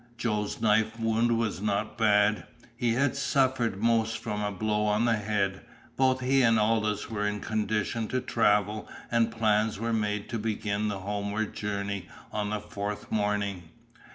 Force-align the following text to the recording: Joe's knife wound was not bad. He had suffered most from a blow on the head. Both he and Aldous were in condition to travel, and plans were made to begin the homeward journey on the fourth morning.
Joe's 0.17 0.59
knife 0.59 0.99
wound 0.99 1.37
was 1.37 1.61
not 1.61 1.95
bad. 1.95 2.47
He 2.75 2.93
had 2.93 3.15
suffered 3.15 3.77
most 3.77 4.17
from 4.17 4.41
a 4.41 4.51
blow 4.51 4.85
on 4.87 5.05
the 5.05 5.17
head. 5.17 5.61
Both 5.95 6.21
he 6.21 6.41
and 6.41 6.57
Aldous 6.57 7.07
were 7.11 7.27
in 7.27 7.39
condition 7.39 8.07
to 8.07 8.19
travel, 8.19 8.89
and 9.11 9.29
plans 9.31 9.77
were 9.79 9.93
made 9.93 10.27
to 10.29 10.39
begin 10.39 10.87
the 10.87 11.01
homeward 11.01 11.53
journey 11.53 12.07
on 12.31 12.49
the 12.49 12.59
fourth 12.59 13.11
morning. 13.11 13.69